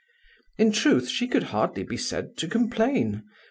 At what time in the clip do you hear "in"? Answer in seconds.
0.57-0.71